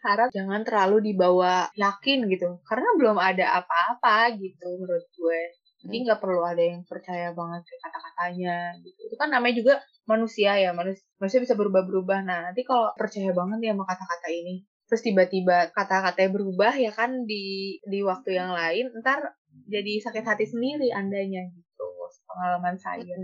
harap 0.00 0.28
jangan 0.32 0.64
terlalu 0.64 1.12
dibawa 1.12 1.68
yakin 1.76 2.26
gitu. 2.32 2.60
Karena 2.64 2.88
belum 2.96 3.16
ada 3.20 3.60
apa-apa 3.60 4.34
gitu 4.40 4.68
menurut 4.80 5.06
gue. 5.12 5.40
Jadi 5.80 5.96
nggak 6.04 6.20
perlu 6.20 6.44
ada 6.44 6.60
yang 6.60 6.84
percaya 6.84 7.32
banget 7.32 7.64
ke 7.64 7.74
kata-katanya 7.80 8.76
gitu. 8.84 9.00
Itu 9.08 9.16
kan 9.16 9.32
namanya 9.32 9.54
juga 9.56 9.74
manusia 10.04 10.52
ya, 10.60 10.76
manusia, 10.76 11.04
manusia 11.16 11.40
bisa 11.40 11.56
berubah-berubah. 11.56 12.18
Nah, 12.20 12.38
nanti 12.52 12.62
kalau 12.68 12.92
percaya 13.00 13.32
banget 13.32 13.58
ya 13.64 13.72
sama 13.72 13.84
kata-kata 13.88 14.28
ini, 14.28 14.54
terus 14.84 15.00
tiba-tiba 15.00 15.72
kata-katanya 15.72 16.30
berubah 16.36 16.72
ya 16.76 16.92
kan 16.92 17.24
di 17.24 17.78
di 17.80 18.04
waktu 18.04 18.36
yang 18.36 18.52
lain, 18.52 18.92
ntar 19.00 19.32
jadi 19.72 19.92
sakit 20.04 20.24
hati 20.26 20.44
sendiri 20.44 20.92
andanya 20.92 21.48
gitu. 21.48 21.86
Pengalaman 22.28 22.76
saya. 22.76 23.16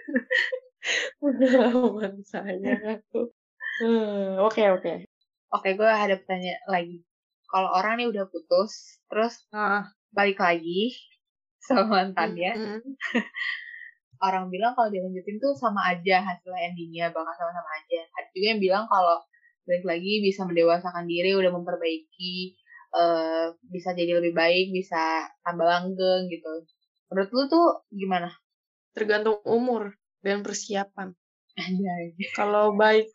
Pengalaman 1.20 2.24
saya. 2.24 3.02
Hmm, 3.80 4.40
Oke, 4.40 4.64
oke. 5.50 5.60
Oke, 5.62 5.68
gue 5.78 5.90
ada 5.90 6.14
pertanyaan 6.18 6.62
lagi. 6.70 6.98
Kalau 7.50 7.70
orang 7.74 7.98
nih 7.98 8.08
udah 8.10 8.24
putus, 8.30 9.02
terus 9.10 9.34
Ah, 9.50 9.90
balik 10.14 10.38
lagi 10.38 10.94
sama 11.66 12.06
mantannya, 12.06 12.54
mm, 12.54 12.80
orang 14.26 14.48
bilang 14.48 14.72
kalau 14.78 14.88
dilanjutin 14.88 15.42
tuh 15.42 15.52
sama 15.58 15.90
aja 15.90 16.22
hasilnya 16.22 16.70
endingnya 16.70 17.10
bakal 17.10 17.34
sama-sama 17.34 17.70
aja. 17.82 18.00
Ada 18.16 18.28
juga 18.32 18.46
yang 18.54 18.60
bilang 18.62 18.84
kalau 18.86 19.18
balik 19.66 19.84
lagi 19.86 20.22
bisa 20.22 20.46
mendewasakan 20.46 21.04
diri, 21.10 21.34
udah 21.34 21.50
memperbaiki, 21.52 22.34
eh 22.94 23.46
bisa 23.66 23.92
jadi 23.94 24.22
lebih 24.22 24.32
baik, 24.34 24.70
bisa 24.70 25.26
tambah 25.42 25.66
langgeng 25.66 26.30
gitu. 26.30 26.64
Menurut 27.10 27.30
lu 27.34 27.42
tuh 27.50 27.66
gimana? 27.90 28.30
tergantung 28.90 29.38
umur 29.46 29.94
dan 30.20 30.42
persiapan. 30.42 31.14
Kalau 32.38 32.74
baik, 32.74 33.10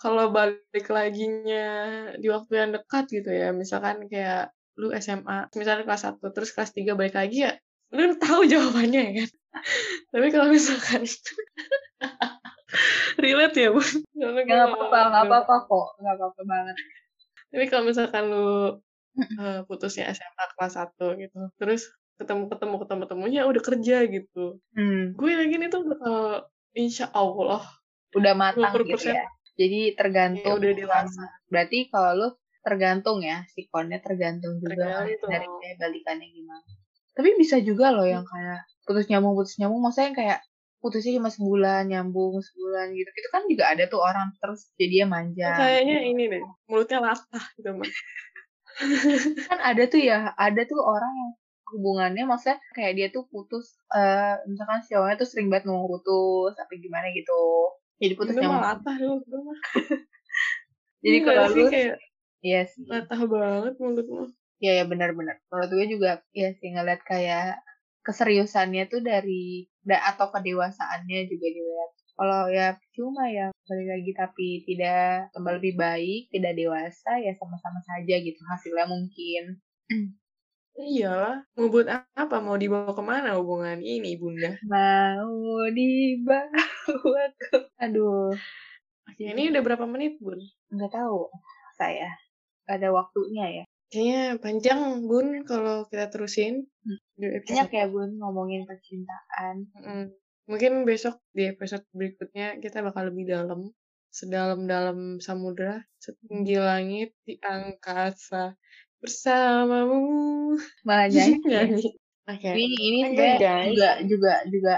kalau 0.00 0.32
balik 0.32 0.86
laginya 0.88 1.68
di 2.16 2.26
waktu 2.26 2.52
yang 2.56 2.70
dekat 2.72 3.04
gitu 3.12 3.28
ya, 3.28 3.52
misalkan 3.52 4.08
kayak 4.08 4.50
lu 4.80 4.88
SMA, 4.96 5.52
misalnya 5.52 5.84
kelas 5.84 6.08
1, 6.08 6.32
terus 6.32 6.50
kelas 6.50 6.72
3 6.72 6.96
balik 6.96 7.12
lagi 7.12 7.44
ya, 7.44 7.52
lu 7.92 8.16
tahu 8.16 8.48
jawabannya 8.48 9.00
ya 9.04 9.12
kan? 9.20 9.30
Tapi 10.16 10.26
kalau 10.32 10.48
misalkan 10.48 11.04
relate 13.20 13.56
ya, 13.60 13.68
Bun. 13.70 13.84
Soalnya 14.16 14.42
gue 14.46 14.48
Gak 14.48 14.68
apa-apa, 14.72 14.88
gak 14.88 15.04
belum- 15.04 15.22
apa-apa 15.28 15.54
kok. 15.68 15.86
Gak 16.00 16.14
apa-apa 16.16 16.40
banget. 16.48 16.76
Tapi 17.50 17.64
kalau 17.66 17.84
misalkan 17.84 18.24
lu 18.30 18.50
eh, 19.18 19.60
putusnya 19.66 20.06
SMA 20.14 20.44
kelas 20.56 20.74
1 20.78 21.18
gitu, 21.18 21.40
terus 21.58 21.90
ketemu-ketemu 22.16 22.74
ketemu-temunya 22.78 23.40
udah 23.44 23.62
kerja 23.64 23.96
gitu. 24.06 24.62
Hmm, 24.72 25.18
Gue 25.18 25.34
yakin 25.34 25.66
itu 25.66 25.78
bakal 25.82 26.46
insya 26.72 27.10
Allah 27.10 27.66
udah 28.14 28.32
matang 28.38 28.70
20% 28.70 28.86
gitu 28.86 29.10
ya. 29.10 29.26
Jadi 29.60 29.92
ya 29.92 29.96
tergantung 30.00 30.56
udah 30.56 30.72
dewasa. 30.72 31.24
Berarti 31.52 31.92
kalau 31.92 32.10
lu 32.16 32.28
tergantung 32.64 33.20
ya, 33.20 33.44
sikonnya 33.52 34.00
tergantung 34.00 34.56
juga 34.56 35.04
Tergantung. 35.04 35.28
dari 35.28 35.46
kayak 35.48 35.76
balikannya 35.76 36.28
gimana. 36.32 36.64
Tapi 37.12 37.28
bisa 37.36 37.60
juga 37.60 37.92
loh 37.92 38.08
yang 38.08 38.24
kayak 38.24 38.64
putus 38.88 39.04
nyambung 39.12 39.36
putus 39.36 39.60
nyambung, 39.60 39.84
maksudnya 39.84 40.06
yang 40.08 40.16
kayak 40.16 40.38
putusnya 40.80 41.20
cuma 41.20 41.28
sebulan 41.28 41.92
nyambung 41.92 42.40
sebulan 42.40 42.96
gitu. 42.96 43.08
Itu 43.12 43.28
kan 43.28 43.42
juga 43.44 43.64
ada 43.68 43.84
tuh 43.84 44.00
orang 44.00 44.32
terus 44.40 44.72
jadinya 44.80 45.20
manja. 45.20 45.52
Kayaknya 45.52 45.96
ini 46.08 46.22
deh, 46.32 46.42
mulutnya 46.64 46.98
latah 47.04 47.44
gitu, 47.60 47.68
Mbak. 47.76 47.92
Kan 49.50 49.58
ada 49.60 49.82
tuh 49.92 50.00
ya, 50.00 50.32
ada 50.40 50.62
tuh 50.64 50.80
orang 50.80 51.12
yang 51.12 51.30
hubungannya 51.70 52.24
maksudnya 52.26 52.58
kayak 52.74 52.92
dia 52.96 53.08
tuh 53.12 53.28
putus 53.30 53.78
eh 53.94 54.40
misalkan 54.48 54.80
si 54.82 54.96
orangnya 54.96 55.22
tuh 55.22 55.28
sering 55.28 55.52
banget 55.52 55.68
ngomong 55.68 55.86
putus 55.86 56.56
apa 56.56 56.72
gimana 56.80 57.12
gitu. 57.12 57.36
Jadi 58.00 58.12
putus 58.16 58.34
mah 58.34 58.42
nyambung. 58.42 58.64
latah 58.64 58.96
mah. 59.46 59.58
Jadi 61.04 61.16
Iya 61.20 61.26
kalau 61.28 61.44
sih, 61.52 61.60
lu 61.60 61.64
kayak 61.68 61.96
Iya 62.40 62.60
sih. 62.64 62.84
latah 62.88 63.20
banget 63.28 63.74
mulutmu. 63.76 64.32
Iya 64.60 64.72
ya 64.80 64.84
benar-benar. 64.88 65.36
Menurut 65.52 65.70
gue 65.72 65.86
juga 65.92 66.10
ya 66.32 66.48
sih 66.56 66.68
ngeliat 66.72 67.00
kayak 67.04 67.60
keseriusannya 68.00 68.88
tuh 68.88 69.04
dari 69.04 69.68
da, 69.84 70.00
atau 70.16 70.32
kedewasaannya 70.32 71.28
juga 71.28 71.46
dilihat. 71.52 71.90
Kalau 72.16 72.40
ya 72.52 72.76
cuma 72.92 73.24
ya 73.32 73.48
balik 73.64 73.88
lagi 73.96 74.12
tapi 74.12 74.46
tidak 74.68 75.32
tambah 75.32 75.56
lebih 75.56 75.76
baik, 75.76 76.28
tidak 76.32 76.52
dewasa 76.56 77.10
ya 77.20 77.32
sama-sama 77.36 77.80
saja 77.84 78.14
gitu 78.20 78.40
hasilnya 78.44 78.86
mungkin. 78.88 79.44
Iyalah, 80.78 81.42
mau 81.58 81.66
buat 81.66 81.88
apa? 82.14 82.36
Mau 82.38 82.54
dibawa 82.54 82.94
ke 82.94 83.02
mana 83.02 83.34
hubungan 83.40 83.82
ini, 83.82 84.14
Bunda? 84.14 84.54
Mau 84.68 85.66
dibawa 85.74 87.24
ke 87.34 87.70
aduh 87.80 88.30
Oke, 89.10 89.26
ini 89.26 89.50
udah 89.50 89.62
berapa 89.66 89.84
menit, 89.90 90.22
Bun? 90.22 90.38
nggak 90.70 90.92
tahu 90.94 91.26
saya 91.74 92.14
ada 92.70 92.94
waktunya 92.94 93.46
ya. 93.50 93.64
Kayaknya 93.90 94.22
panjang, 94.38 94.80
Bun, 95.10 95.42
kalau 95.42 95.82
kita 95.90 96.06
terusin. 96.14 96.70
Hmm. 96.86 96.98
Banyak 97.18 97.70
ya 97.74 97.84
bun 97.90 98.22
ngomongin 98.22 98.62
percintaan. 98.62 99.66
Mungkin 100.46 100.86
besok 100.86 101.18
di 101.34 101.50
episode 101.50 101.82
berikutnya 101.90 102.62
kita 102.62 102.86
bakal 102.86 103.10
lebih 103.10 103.26
dalam. 103.26 103.74
Sedalam-dalam 104.10 105.22
samudra, 105.22 105.86
setinggi 105.98 106.58
langit, 106.58 107.14
di 107.26 107.38
angkasa. 107.42 108.54
Bersamamu. 109.00 110.00
Malah 110.84 111.08
nyanyi. 111.08 111.40
ya. 111.44 111.64
Nyanyi. 111.66 111.88
Oke. 112.30 112.48
Ini 112.54 112.76
ini 112.78 112.98
guys. 113.16 113.72
juga 113.72 113.90
juga 114.06 114.34
juga 114.46 114.76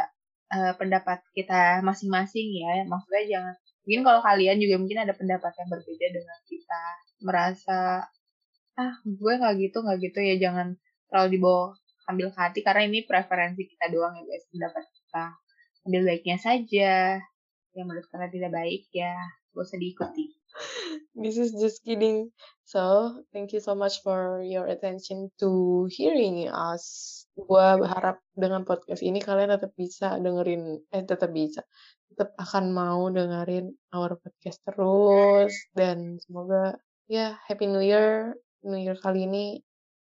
eh, 0.54 0.72
pendapat 0.78 1.20
kita 1.36 1.84
masing-masing 1.84 2.48
ya. 2.56 2.86
Maksudnya 2.88 3.24
jangan 3.28 3.54
mungkin 3.82 4.02
kalau 4.06 4.20
kalian 4.22 4.62
juga 4.62 4.74
mungkin 4.78 4.98
ada 5.02 5.12
pendapat 5.12 5.52
yang 5.58 5.68
berbeda 5.68 6.06
dengan 6.14 6.38
kita. 6.46 6.82
Merasa 7.22 8.06
ah 8.72 8.94
gue 9.04 9.32
nggak 9.36 9.54
gitu 9.60 9.84
nggak 9.84 9.98
gitu 10.00 10.18
ya 10.24 10.34
jangan 10.40 10.80
terlalu 11.12 11.36
dibawa 11.36 11.76
ambil 12.08 12.32
ke 12.32 12.38
hati 12.40 12.60
karena 12.64 12.88
ini 12.88 13.04
preferensi 13.04 13.68
kita 13.68 13.92
doang 13.92 14.16
ya 14.16 14.24
guys 14.24 14.48
pendapat 14.48 14.84
kita 14.88 15.24
ambil 15.84 16.00
baiknya 16.08 16.38
saja 16.40 16.92
yang 17.76 17.86
menurut 17.88 18.06
kalian 18.08 18.32
tidak 18.32 18.52
baik 18.52 18.88
ya 18.96 19.12
gak 19.52 19.64
usah 19.64 19.76
diikuti 19.76 20.32
This 21.12 21.36
is 21.36 21.52
just 21.56 21.84
kidding. 21.84 22.32
So, 22.64 23.12
thank 23.32 23.52
you 23.52 23.60
so 23.60 23.76
much 23.76 24.00
for 24.00 24.40
your 24.40 24.64
attention 24.68 25.28
to 25.40 25.84
hearing 25.92 26.48
us. 26.48 26.84
Gua 27.36 27.76
berharap 27.80 28.20
dengan 28.36 28.64
podcast 28.64 29.00
ini 29.04 29.20
kalian 29.20 29.52
tetap 29.56 29.72
bisa 29.76 30.20
dengerin, 30.20 30.80
eh 30.92 31.04
tetap 31.04 31.32
bisa, 31.32 31.64
tetap 32.12 32.36
akan 32.36 32.72
mau 32.72 33.08
dengerin 33.08 33.72
our 33.92 34.16
podcast 34.20 34.60
terus. 34.64 35.52
Dan 35.72 36.20
semoga 36.20 36.76
ya 37.08 37.36
Happy 37.48 37.68
New 37.68 37.84
Year, 37.84 38.36
New 38.64 38.80
Year 38.80 38.96
kali 39.00 39.24
ini 39.24 39.60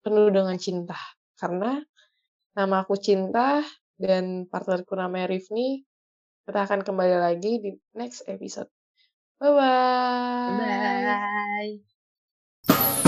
penuh 0.05 0.29
dengan 0.29 0.57
cinta. 0.61 0.97
Karena 1.37 1.77
nama 2.57 2.85
aku 2.85 2.97
Cinta 2.97 3.61
dan 3.97 4.45
partnerku 4.49 4.93
namanya 4.97 5.29
Rifni. 5.29 5.85
Kita 6.47 6.63
akan 6.63 6.81
kembali 6.85 7.15
lagi 7.17 7.59
di 7.59 7.71
next 7.97 8.25
episode. 8.29 8.71
Bye-bye. 9.39 10.57
bye 12.67 13.03